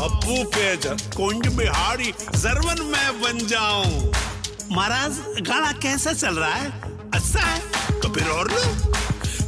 पप्पू 0.00 0.44
पे 0.44 0.76
ज- 0.76 1.14
कुंज 1.16 1.46
बिहारी, 1.46 2.14
जरवन 2.36 2.82
मैं 2.82 3.20
बन 3.20 3.46
जाऊँ। 3.46 4.12
महाराज, 4.72 5.12
गाना 5.40 5.72
कैसा 5.72 6.12
चल 6.12 6.34
रहा 6.34 6.54
है? 6.54 6.70
अच्छा 7.14 7.40
है? 7.40 7.60
तो 8.00 8.14
फिर 8.14 8.28
और 8.28 8.50
लो 8.50 8.92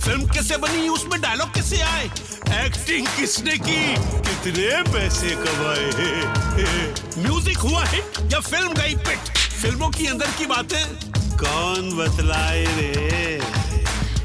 फ़िल्म 0.00 0.26
कैसे 0.26 0.56
बनी, 0.56 0.88
उसमें 0.88 1.20
डायलॉग 1.20 1.54
कैसे 1.54 1.80
आए? 1.80 2.10
एक्टिंग 2.66 3.06
किसने 3.06 3.58
की? 3.58 3.94
कितने 3.96 4.82
पैसे 4.82 5.30
कमाए 5.30 6.14
म्यूज़िक 7.22 7.58
हुआ 7.58 7.84
हिट 7.84 8.32
या 8.32 8.40
फ़िल्म 8.40 8.68
गई 8.68 8.94
पिट 8.94 9.38
फ़िल्मों 9.38 9.90
की 9.90 10.06
अंदर 10.06 10.26
की 10.26 10.46
बातें 10.46 10.86
कौन 11.36 11.96
बतलाए 11.96 12.64
रे? 12.64 13.40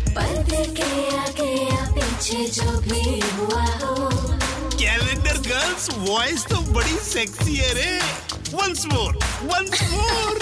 पर्दे 0.10 0.66
के 0.66 1.18
आगे 1.18 1.76
या 1.76 1.92
पीछे 1.92 2.46
जो 2.46 2.80
भी 2.80 3.20
हुआ 3.20 3.64
हो। 3.64 4.08
कैलेंडर 5.78 5.98
गर्ल्स 5.98 6.10
वॉइस 6.10 6.46
तो 6.46 6.58
बड़ी 6.74 6.98
सेक्सी 7.04 7.56
है 7.56 7.74
रे 7.74 8.00
once 8.54 8.86
more 8.94 9.18
once 9.44 9.82
more 9.92 10.36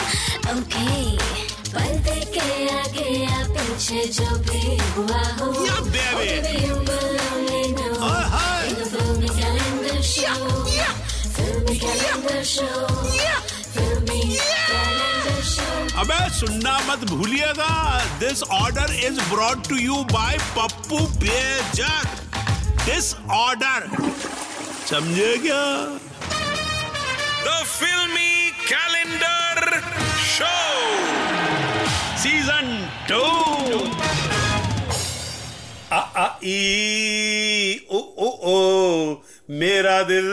okay 0.52 1.18
पर्दे 1.76 2.20
के 2.36 2.70
आगे 2.74 3.10
या 3.24 3.44
पीछे 3.48 4.06
जो 4.16 4.38
भी 4.48 4.78
हुआ 4.96 5.24
हो. 5.40 5.54
Oh, 7.98 8.22
filmy 8.92 9.28
calendar 9.28 10.02
show. 10.04 10.38
Filmy 11.36 11.76
calendar 11.80 12.44
show. 12.44 12.88
Filmy 13.74 14.38
calendar 14.38 15.42
show. 15.44 16.00
अबे 16.00 16.20
सुनना 16.40 16.78
मत 16.90 17.10
भूलिएगा 17.10 17.74
this 18.20 18.44
order 18.44 18.94
is 19.08 19.20
brought 19.34 19.68
to 19.68 19.76
you 19.76 19.96
by 20.14 20.38
Pappu 20.58 21.00
badger 21.24 22.06
this 22.86 23.14
order 23.32 23.88
समझे 24.90 25.38
क्या? 25.44 25.62
The 27.46 27.54
Filmy 27.70 28.34
calendar 28.72 29.80
show 30.26 30.54
season 32.24 32.68
two 33.10 33.24
आ 35.92 36.00
आ 36.00 36.28
ई 36.44 36.56
ओ 37.92 37.98
ओ 37.98 38.30
ओ 38.52 38.56
मेरा 39.60 40.02
दिल 40.04 40.30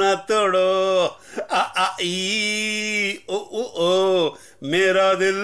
न 0.00 0.14
तोड़ो। 0.28 0.68
आ 1.52 1.60
आ 1.60 1.86
ई 2.02 3.18
ओ 3.28 3.36
ओ 3.36 3.62
ओ 3.86 3.92
मेरा 4.66 5.12
दिल 5.14 5.34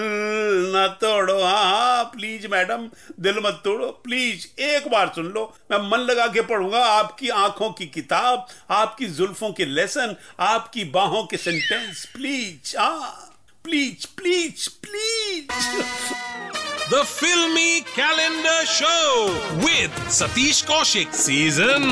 न 0.75 0.87
तोड़ो। 1.01 1.37
हाँ 1.43 2.03
प्लीज़ 2.05 2.47
मैडम 2.47 2.87
दिल 3.19 3.39
मत 3.45 3.61
तोड़ो। 3.63 3.87
प्लीज़ 4.03 4.45
एक 4.61 4.87
बार 4.91 5.11
सुन 5.15 5.25
लो। 5.25 5.43
मैं 5.71 5.77
मन 5.89 6.05
लगा 6.05 6.27
के 6.27 6.41
पढ़ूँगा 6.41 6.85
आपकी 6.85 7.29
आँखों 7.29 7.69
की 7.71 7.85
किताब, 7.87 8.47
आपकी 8.71 9.05
जुल्फों 9.17 9.51
के 9.53 9.65
लेसन 9.65 10.15
आपकी 10.39 10.83
बाहों 10.91 11.23
के 11.23 11.37
सेंटेंस 11.37 12.05
प्लीज़ 12.15 12.77
हाँ 12.77 13.29
please 13.65 14.07
please 14.17 14.69
please 14.83 15.47
the 16.91 17.03
filmy 17.03 17.79
calendar 17.89 18.65
show 18.65 19.27
with 19.61 20.09
Satish 20.11 20.61
Kaushik 20.61 21.13
season 21.15 21.83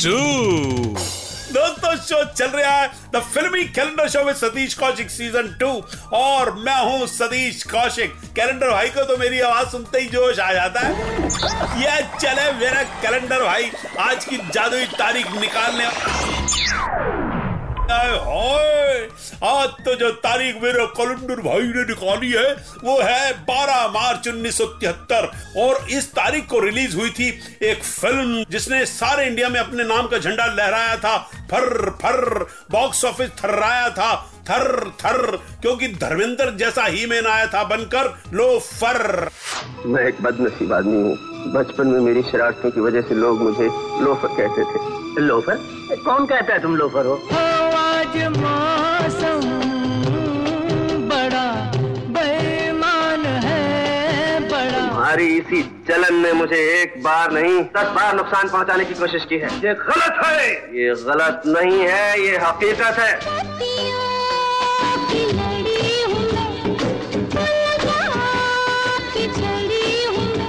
2. 0.00 1.15
दोस्तों 1.56 1.94
शो 1.98 2.22
चल 2.32 2.50
रहा 2.50 2.70
है। 2.72 2.88
द 3.14 3.20
फिल्मी 3.34 3.62
कैलेंडर 3.66 4.08
शो 4.08 4.24
में 4.24 4.32
सतीश 4.34 4.74
कौशिक 4.74 5.10
सीज़न 5.10 5.46
टू 5.60 5.68
और 6.16 6.52
मैं 6.56 6.78
हूँ 6.80 7.06
सतीश 7.08 7.62
कौशिक 7.64 8.14
कैलेंडर 8.36 8.70
भाई 8.70 8.88
को 8.88 9.04
तो 9.04 9.16
मेरी 9.16 9.40
आवाज़ 9.40 9.68
सुनते 9.68 10.00
ही 10.00 10.06
जोश 10.08 10.38
आ 10.38 10.52
जाता 10.52 10.80
है। 10.80 10.90
ये 11.82 12.02
चले 12.18 12.52
मेरा 12.58 12.82
कैलेंडर 13.02 13.44
भाई। 13.44 13.70
आज 14.00 14.24
की 14.24 14.36
जादुई 14.36 14.84
तारीख 14.98 15.32
निकालने 15.40 15.86
आज 19.44 19.68
तो 19.84 19.94
जो 19.94 20.10
तारीख 20.10 20.56
मेरे 20.62 20.86
कैलेंडर 20.86 21.40
भाई 21.42 21.62
ने 21.62 21.82
निकाली 21.84 22.30
है, 22.30 22.52
वो 22.84 22.98
है 23.02 23.32
12 23.44 23.86
मार्च 23.88 24.28
1973 24.28 25.28
और 25.56 25.86
इस 25.90 26.10
तारीख 26.12 26.46
को 26.46 26.58
रिलीज़ 26.58 26.96
हुई 26.96 27.10
थी 27.10 27.28
एक 27.62 27.82
फ़िल्म 27.82 28.44
जिसने 28.50 28.86
सारे 28.86 29.26
इंडिया 29.26 29.48
में 29.48 29.60
अपने 29.60 29.84
नाम 29.84 30.06
का 30.06 30.18
झंडा 30.18 30.46
लहराया 30.46 30.96
था। 30.96 31.16
फर 31.50 31.90
फर, 31.90 32.46
बॉक्स 32.70 33.04
ऑफ़िस 33.04 33.30
थर्राया 33.30 33.88
था। 33.90 34.14
थर 34.50 34.90
थर, 34.90 35.36
क्योंकि 35.36 35.88
धर्मेंद्र 35.88 36.50
जैसा 36.50 36.84
ही 36.84 37.06
मैन 37.06 37.26
आया 37.26 37.46
था 37.46 37.64
बनकर, 37.64 38.14
लो 38.32 38.58
फर। 38.58 39.30
मैं 39.86 40.04
एक 40.04 40.22
बदनसीब 40.22 40.72
आदमी 40.72 41.02
हूँ। 41.02 41.16
बचपन 41.52 41.86
में 41.86 42.00
मेरी 42.00 42.22
शरारतों 42.22 42.70
की 42.70 42.80
वजह 42.80 43.00
से 43.00 43.14
लोग 43.14 43.42
मुझे 43.42 43.68
लोफर 44.04 44.28
कहते 44.28 44.64
थे। 44.64 45.20
लोफर 45.20 45.54
कौन 46.04 46.26
कहता 46.26 46.52
है 46.52 46.62
तुम 46.62 46.76
लोफर 46.76 47.06
हो? 47.06 47.45
आज 48.16 48.36
मौसम 48.36 49.40
बड़ा 51.08 51.48
बेईमान 52.16 53.26
है 53.44 54.40
बड़ा। 54.48 54.86
तुम्हारी 54.88 55.26
इसी 55.36 55.62
जलन 55.88 56.14
ने 56.14 56.32
मुझे 56.32 56.56
एक 56.82 57.02
बार 57.02 57.32
नहीं 57.32 57.60
दस 57.76 57.88
बार 57.96 58.14
नुकसान 58.16 58.48
पहुँचाने 58.48 58.84
की 58.84 58.94
कोशिश 58.94 59.24
की 59.24 59.38
है। 59.38 59.48
ये 59.64 59.74
गलत 59.74 60.24
है। 60.24 60.48
ये 60.78 60.94
गलत 61.04 61.42
नहीं 61.46 61.80
है 61.80 62.20
ये 62.20 62.36
हकीकत 62.36 62.98
है। 62.98 63.14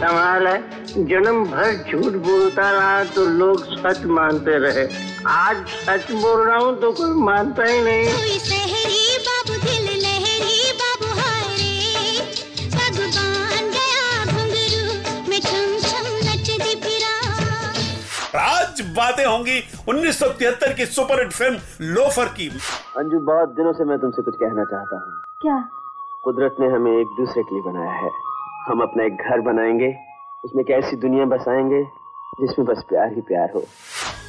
कमाल 0.01 0.47
है? 0.47 0.76
जन्म 0.87 1.43
भर 1.45 1.71
झूठ 1.91 2.13
बोलता 2.25 2.69
रहा 2.71 3.03
तो 3.03 3.25
लोग 3.25 3.63
सच 3.79 4.05
मानते 4.05 4.57
रहे। 4.59 4.85
आज 5.27 5.57
सच 5.67 6.11
बोल 6.11 6.45
रहा 6.47 6.57
हूँ 6.57 6.79
तो 6.81 6.91
कोई 6.91 7.09
मानता 7.23 7.63
ही 7.63 7.81
नहीं। 7.83 8.05
कोई 8.05 8.39
सहरी 8.39 9.17
बाबू 9.17 9.53
दिल 9.65 9.85
लहरी 10.03 10.71
बाबू 10.81 11.09
हारे। 11.19 11.73
भगवान 12.75 13.69
गया 13.75 14.25
घुंघरू 14.25 15.29
में 15.29 15.39
छम 15.39 15.77
छम 15.87 16.09
नचती 16.29 16.75
फिरा। 16.75 18.41
आज 18.41 18.81
बातें 18.97 19.25
होंगी 19.25 19.59
1973 19.89 20.73
की 20.73 20.85
सुपरहिट 20.85 21.31
फ़िल्म 21.31 21.93
लोफर 21.93 22.33
की। 22.37 22.49
अंजू 22.97 23.19
बहुत 23.31 23.49
दिनों 23.49 23.73
से 23.73 23.83
मैं 23.83 23.99
तुमसे 23.99 24.21
कुछ 24.21 24.35
कहना 24.35 24.63
चाहता 24.63 24.95
हूँ। 24.95 25.21
क्या? 25.41 25.59
कुदरत 26.23 26.55
ने 26.59 26.67
हमें 26.67 26.91
एक 26.91 27.15
दूसरे 27.19 27.43
के 27.43 27.55
लिए 27.55 27.71
बनाया 27.71 27.91
है। 27.91 28.11
हम 28.69 28.81
अपना 28.81 29.03
एक 29.03 29.13
घर 29.13 29.41
बनाएँगे। 29.41 29.95
उसमें 30.47 30.65
कैसी 30.65 30.95
दुनिया 30.95 31.25
बसाएँगे 31.25 31.83
जिसमें 32.41 32.67
बस 32.67 32.83
प्यार 32.89 33.13
ही 33.13 33.21
प्यार 33.21 33.51
हो? 33.55 33.63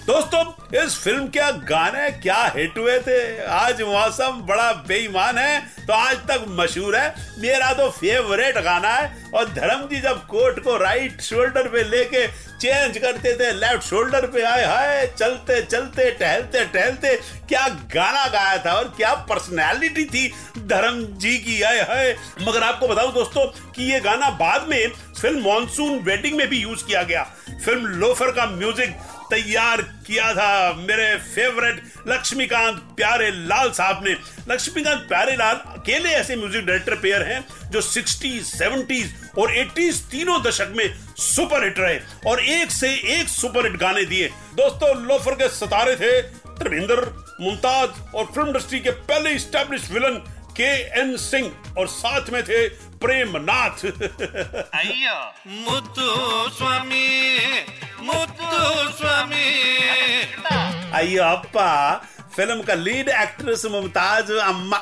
दोस्तों, 0.09 0.43
इस 0.77 0.95
फ़िल्म 0.97 1.27
के 1.27 1.51
गाने 1.65 2.11
क्या 2.13 2.37
हिट 2.55 2.77
हुए 2.79 2.99
थे? 2.99 3.47
आज 3.47 3.81
मौसम 3.81 4.41
बड़ा 4.49 4.71
बेईमान 4.89 5.39
है 5.39 5.59
तो 5.87 5.93
आज 5.93 6.17
तक 6.29 6.45
मशहूर 6.51 6.97
है। 6.97 7.41
मेरा 7.41 7.73
तो 7.73 7.89
फेवरेट 7.91 8.59
गाना 8.59 8.89
है, 8.89 9.11
और 9.35 9.49
धर्म 9.49 9.87
जी 9.89 10.01
जब 10.01 10.25
कोट 10.27 10.63
को 10.65 10.77
राइट 10.79 11.21
शोल्डर 11.23 11.69
पे 11.69 11.83
लेके 11.91 12.27
चेंज 12.27 12.97
करते 12.99 13.35
थे 13.35 13.53
लेफ़्ट 13.55 13.85
शोल्डर 13.85 14.27
पे 14.27 14.43
आए, 14.45 14.65
हाय, 14.65 15.07
चलते 15.19 15.61
चलते, 15.63 16.11
टहलते 16.13 16.65
टहलते, 16.67 17.15
क्या 17.49 17.67
गाना 17.95 18.27
गाया 18.29 18.57
था 18.65 18.73
और 18.73 18.89
क्या 18.97 19.15
पर्सनैलिटी 19.29 20.05
थी 20.07 20.27
धर्म 20.59 21.05
जी 21.19 21.37
की, 21.39 21.61
आए, 21.63 21.81
हाय। 21.83 22.15
मगर 22.41 22.63
आपको 22.63 22.89
बताऊँ 22.89 23.13
दोस्तों, 23.15 23.47
कि 23.73 23.93
ये 23.93 24.01
गाना 24.01 24.31
बाद 24.41 24.67
में 24.69 24.89
फ़िल्म 25.21 25.43
मॉनसून 25.43 25.99
वेडिंग 26.01 26.37
में 26.37 26.49
भी 26.49 26.63
यूज़ 26.63 26.85
किया 26.87 27.03
गया। 27.05 27.27
फ़िल्म 27.65 27.87
लोफर 27.99 28.33
का 28.33 28.47
म्यूज़िक 28.49 28.97
तैयार 29.31 29.83
किया 29.83 30.33
था। 30.35 30.73
मेरे 30.73 31.17
फेवरेट 31.17 31.83
लक्ष्मीकांत 32.09 32.79
प्यारे 32.97 33.31
लाल 33.31 33.71
साहब 33.71 34.05
ने। 34.05 34.17
लक्ष्मीकांत 34.49 34.99
प्यारे 35.09 35.37
लाल 35.37 35.57
अकेले 35.57 36.11
ऐसे 36.11 36.37
म्यूज़िक 36.37 36.67
डायरेक्टर 36.67 36.95
पेयर 36.95 37.23
हैं 37.23 37.45
जो 37.71 37.81
60s, 37.83 38.55
70s 38.55 39.39
और 39.39 39.55
80s 39.57 40.01
तीनों 40.11 40.43
दशक 40.43 40.73
में 40.77 40.95
सुपर 41.17 41.65
हिट 41.65 41.79
रहे 41.79 41.99
और 42.27 42.41
एक 42.41 42.71
से 42.71 42.91
एक 43.21 43.29
सुपर 43.29 43.67
हिट 43.67 43.77
गाने 43.77 44.05
दिए। 44.05 44.29
दोस्तों 44.29 44.97
लोफर 44.97 45.35
के 45.35 45.49
सितारे 45.49 45.97
थे 45.97 46.23
धर्मेंद्र 46.59 47.07
मुमताज़ 47.41 47.91
और 48.15 48.25
फ़िल्म 48.25 48.47
इंडस्ट्री 48.47 48.81
के 48.81 48.91
पहले 48.91 49.39
establish 49.39 49.91
villain 49.91 50.15
K 50.57 51.01
N 51.01 51.17
Singh 51.17 51.75
और 51.79 51.87
साथ 51.87 52.31
में 52.31 52.43
थे 52.45 52.69
प्रेमनाथ। 52.69 53.85
मुत्तु 55.47 56.07
स्वामी 56.57 57.29
मुत्तु 58.03 58.93
स्वामी 58.99 59.08
అయ్యో 60.99 61.25
అప్ప 61.35 61.57
फ़िल्म 62.37 62.63
का 62.63 62.75
लीड 62.77 63.09
एक्ट्रेस 63.09 63.65
मुमताज़ 63.67 64.33
अम्मा। 64.33 64.79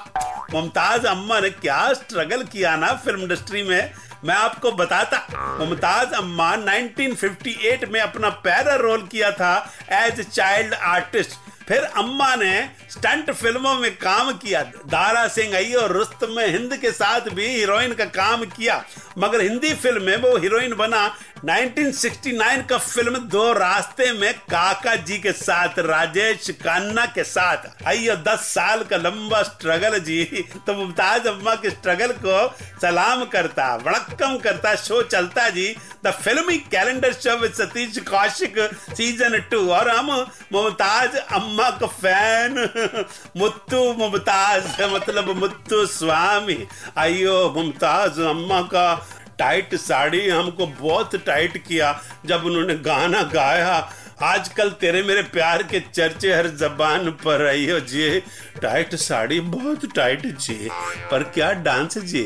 मुमताज़ 0.52 1.06
अम्मा 1.06 1.38
ने 1.40 1.50
क्या 1.56 1.78
स्ट्रगल 1.92 2.42
किया 2.52 2.74
ना 2.76 2.92
फ़िल्म 3.04 3.20
इंडस्ट्री 3.22 3.62
में? 3.62 3.82
मैं 4.24 4.34
आपको 4.36 4.70
बताता, 4.72 5.18
मुमताज़ 5.58 6.14
अम्मा 6.14 6.50
1958 6.58 7.84
में 7.92 8.00
अपना 8.00 8.28
पैरा 8.44 8.74
रोल 8.76 9.02
किया 9.12 9.30
था 9.40 9.54
एज 9.94 10.20
चाइल्ड 10.28 10.74
आर्टिस्ट 10.92 11.32
फिर 11.68 11.84
अम्मा 12.00 12.34
ने 12.36 12.54
स्टंट 12.90 13.30
फ़िल्मों 13.32 13.74
में 13.74 13.90
काम 13.98 14.30
किया। 14.34 14.62
दारा 14.88 15.26
सिंह 15.28 15.54
आई 15.56 15.72
और 15.74 15.92
रुस्त 15.92 16.20
में 16.30 16.46
हिंद 16.46 16.76
के 16.76 16.90
साथ 16.92 17.28
भी 17.36 17.46
हीरोइन 17.48 17.94
का 17.94 18.04
काम 18.12 18.44
किया। 18.52 18.76
मगर 19.18 19.40
हिंदी 19.40 19.72
फ़िल्म 19.74 20.02
में 20.02 20.16
वो 20.16 20.36
हीरोइन 20.38 20.74
बना। 20.74 21.06
1969 21.44 22.62
का 22.68 22.78
फ़िल्म 22.78 23.18
दो 23.28 23.52
रास्ते 23.52 24.12
में 24.12 24.32
काका 24.34 24.94
जी 24.96 25.18
के 25.18 25.32
साथ, 25.32 25.78
राजेश 25.78 26.50
खन्ना 26.62 27.04
के 27.06 27.24
साथ। 27.24 27.86
आइयो 27.86 28.14
दस 28.26 28.46
साल 28.48 28.82
का 28.84 28.96
लंबा 28.96 29.42
स्ट्रगल 29.42 29.98
जी। 29.98 30.24
तो 30.66 30.74
मुमताज़ 30.74 31.28
अम्मा 31.28 31.54
के 31.54 31.70
स्ट्रगल 31.70 32.12
को 32.24 32.48
सलाम 32.80 33.24
करता 33.24 33.74
वड़क्कम 33.76 34.36
करता 34.38 34.74
शो 34.76 35.02
चलता 35.04 35.48
जी। 35.50 35.74
The 36.04 36.10
filmy 36.14 36.56
calendar 36.72 37.12
show 37.14 37.36
with 37.36 37.52
Satish 37.52 37.98
Kaushik 38.08 38.58
season 38.96 39.38
two 39.50 39.68
और 39.70 39.88
हम 39.90 40.10
मुमताज़ 40.52 41.16
अम्मा 41.16 41.70
का 41.70 41.86
फ़ैन 41.86 42.52
मुत्तू 43.36 43.82
मुमताज़ 43.98 44.82
मतलब 44.84 45.36
मुत्तू 45.36 45.84
स्वामी। 45.88 46.58
आइयो 46.98 47.38
मुमताज़ 47.56 48.20
अम्मा 48.22 48.60
का 48.74 49.05
टाइट 49.38 49.74
साड़ी 49.74 50.28
हमको 50.28 50.66
बहुत 50.66 51.16
टाइट 51.16 51.56
किया 51.58 52.00
जब 52.26 52.44
उन्होंने 52.44 52.74
गाना 52.82 53.22
गाया। 53.34 53.76
आजकल 54.22 54.70
तेरे 54.70 55.02
मेरे 55.02 55.22
प्यार 55.22 55.62
के 55.62 55.80
चर्चे 55.80 56.32
हर 56.34 56.46
जबान 56.56 57.10
पर 57.24 57.40
रही 57.40 57.66
हो 57.66 57.80
जी। 57.80 58.20
टाइट 58.62 58.94
साड़ी 58.94 59.40
बहुत 59.40 59.84
टाइट 59.94 60.26
जी। 60.26 60.68
पर 61.10 61.22
क्या 61.34 61.52
डांस 61.52 61.98
जी? 61.98 62.22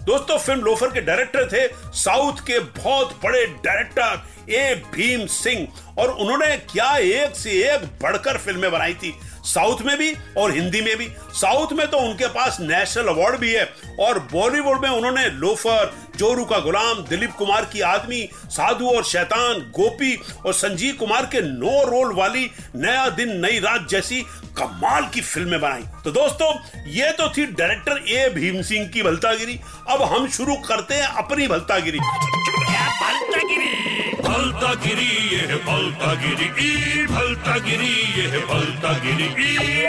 दोस्तों 0.00 0.38
फ़िल्म 0.38 0.60
लोफर 0.60 0.88
के 0.88 1.00
डायरेक्टर 1.00 1.48
थे 1.48 1.66
साउथ 1.94 2.40
के 2.40 2.58
बहुत 2.58 3.18
बड़े 3.24 3.44
डायरेक्टर 3.64 4.52
ए 4.52 4.74
भीम 4.94 5.26
सिंह 5.26 5.66
और 5.98 6.10
उन्होंने 6.10 6.56
क्या 6.56 6.96
एक 6.96 7.34
से 7.36 7.50
एक 7.72 7.84
बढ़कर 8.02 8.38
फ़िल्में 8.38 8.70
बनाई 8.72 8.94
थी। 8.94 9.14
साउथ 9.44 9.82
में 9.82 9.96
भी 9.98 10.12
और 10.36 10.52
हिंदी 10.52 10.80
में 10.80 10.96
भी। 10.96 11.08
साउथ 11.32 11.72
में 11.72 11.86
तो 11.90 11.98
उनके 11.98 12.26
पास 12.28 12.56
नेशनल 12.60 13.08
अवार्ड 13.08 13.38
भी 13.40 13.52
है। 13.52 13.64
और 14.00 14.18
बॉलीवुड 14.32 14.82
में 14.82 14.90
उन्होंने 14.90 15.28
लोफर 15.30 15.92
जोरू 16.18 16.44
का 16.44 16.58
गुलाम 16.58 17.02
दिलीप 17.08 17.32
कुमार 17.32 17.64
की 17.64 17.80
आदमी 17.80 18.28
साधु 18.50 18.86
और 18.88 19.04
शैतान 19.04 19.60
गोपी 19.76 20.14
और 20.46 20.52
संजीव 20.52 20.94
कुमार 20.94 21.26
के 21.26 21.40
नो 21.40 21.82
रोल 21.90 22.14
वाली 22.14 22.50
नया 22.76 23.08
दिन 23.08 23.36
नई 23.40 23.58
रात 23.58 23.86
जैसी 23.90 24.20
कमाल 24.58 25.06
की 25.14 25.20
फ़िल्में 25.20 25.60
बनाई। 25.60 25.82
तो 26.04 26.10
दोस्तों 26.10 26.50
ये 26.90 27.10
तो 27.12 27.28
थी 27.28 27.44
डायरेक्टर 27.52 28.04
ए 28.08 28.28
भीम 28.28 28.60
सिंह 28.62 28.86
की 28.88 29.02
भलतागिरी। 29.02 29.58
अब 29.90 30.02
हम 30.02 30.28
शुरू 30.28 30.56
करते 30.68 30.94
हैं 30.94 31.06
अपनी 31.22 31.48
भलतागिरी। 31.48 31.98
भलतागिरी? 34.22 35.06
ये 35.34 35.56
भलतागिरी। 35.66 37.06
भलतागिरी 37.06 37.94
ये 38.16 38.26
है 38.26 38.40
भलतागिरी। 38.46 39.32
ई 39.44 39.88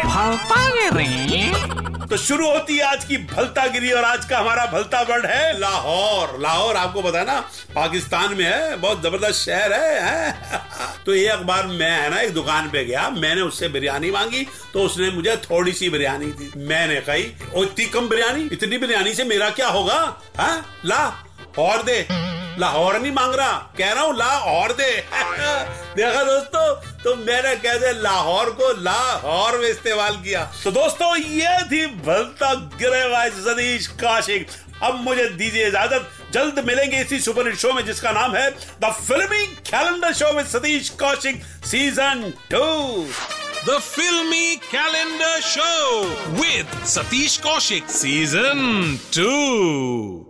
तो 2.09 2.17
शुरू 2.17 2.49
होती 2.49 2.75
है 2.77 2.83
आज 2.83 3.03
की 3.05 3.17
भलतागिरी 3.25 3.91
और 3.91 4.03
आज 4.03 4.25
का 4.25 4.37
हमारा 4.37 4.65
भलता 4.65 5.01
वर्ड 5.01 5.25
है 5.25 5.59
लाहौर। 5.59 6.39
लाहौर 6.41 6.75
आपको 6.75 7.01
पता 7.01 7.19
है 7.19 7.25
ना 7.25 7.39
पाकिस्तान 7.75 8.33
में 8.33 8.45
है 8.45 8.75
बहुत 8.75 9.01
ज़बरदस्त 9.03 9.39
शहर 9.39 9.73
है, 9.73 9.99
है? 10.01 10.61
तो 11.05 11.13
एक 11.13 11.45
बार 11.47 11.67
मैं 11.67 11.91
है 11.91 12.09
ना 12.09 12.21
एक 12.21 12.33
दुकान 12.33 12.69
पे 12.69 12.83
गया 12.85 13.09
मैंने 13.09 13.41
उससे 13.41 13.69
बिरयानी 13.69 14.11
मांगी 14.11 14.45
तो 14.73 14.83
उसने 14.83 15.09
मुझे 15.11 15.35
थोड़ी 15.45 15.73
सी 15.73 15.89
बिरयानी 15.89 16.25
दी। 16.25 16.51
मैंने 16.65 16.99
कही 17.01 17.31
ओ 17.55 17.63
इतनी 17.63 17.85
कम 17.85 18.09
बिरयानी? 18.09 18.49
इतनी 18.51 18.77
बिरयानी 18.77 19.13
से 19.13 19.23
मेरा 19.23 19.49
क्या 19.49 19.67
होगा? 19.67 19.99
हा? 20.37 20.51
ला 20.85 21.03
और 21.59 21.83
दे। 21.83 22.07
लाहौर 22.59 22.99
नहीं 22.99 23.11
मांग 23.11 23.33
रहा 23.35 23.51
कह 23.77 23.91
रहा 23.93 24.03
हूँ 24.03 24.17
ला 24.17 24.37
और 24.53 24.71
दे। 24.73 24.91
देखा 25.95 26.23
दोस्तों 26.23 26.58
तो 27.03 27.15
मैंने 27.15 27.55
कैसे 27.55 27.91
लाहौर 28.01 28.49
को 28.49 28.71
लाहौर 28.81 29.57
में 29.57 29.67
इस्तेमाल 29.67 30.15
किया। 30.15 30.43
तो 30.63 30.71
दोस्तों 30.71 31.15
ये 31.17 31.57
थी 31.63 31.85
भलता 32.07 32.53
गिरे 32.53 33.09
भाई 33.09 33.29
सतीश 33.29 33.87
काशिक। 33.87 34.47
अब 34.83 34.99
मुझे 35.03 35.29
दीजिए 35.29 35.67
इजाज़त। 35.67 36.09
जल्द 36.33 36.63
मिलेंगे 36.67 37.01
इसी 37.01 37.19
सुपर 37.19 37.47
हिट 37.47 37.57
शो 37.57 37.73
में 37.73 37.85
जिसका 37.85 38.11
नाम 38.11 38.35
है 38.35 38.49
द 38.83 38.93
फिल्मी 39.07 39.45
कैलेंडर 39.45 40.13
शो 40.13 40.33
में 40.33 40.43
Satish 40.43 40.89
Kaushik 40.89 41.43
season 41.65 42.33
two 42.51 42.65
the 43.67 43.79
filmy 43.79 44.55
calendar 44.55 45.39
show 45.41 45.69
with 46.39 46.75
Satish 46.85 47.35
Kaushik 47.41 47.89
Season 47.95 48.59
2. 49.15 50.29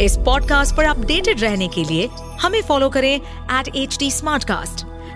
इस 0.00 0.16
पॉडकास्ट 0.16 0.76
पर 0.76 0.84
अपडेटेड 0.84 1.40
रहने 1.40 1.68
के 1.68 1.84
लिए 1.84 2.08
हमें 2.40 2.62
फॉलो 2.62 2.88
करें 2.90 3.14
एट 3.16 3.76
एच 3.76 3.96
डी 3.98 4.10